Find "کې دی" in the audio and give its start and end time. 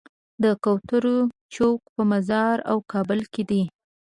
3.33-3.63